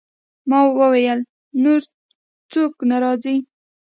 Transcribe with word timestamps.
ما 0.49 0.59
وویل: 0.79 1.19
نور 1.63 1.81
څوک 2.51 2.73
نه 2.89 2.97
راځي؟ 3.03 3.35